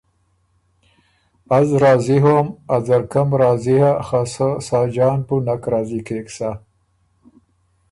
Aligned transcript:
از 1.59 1.67
راضی 1.83 2.17
هوم، 2.25 2.47
ا 2.73 2.75
ځرکۀ 2.87 3.21
م 3.27 3.31
سُو 3.31 3.37
راضی 3.41 3.77
سۀ 3.81 3.89
خه 4.07 4.21
سۀ 4.33 4.47
ساجان 4.67 5.17
بُو 5.27 5.35
نک 5.45 5.63
راضی 5.73 5.99
کېک 6.07 6.27
سۀ۔ 6.35 6.49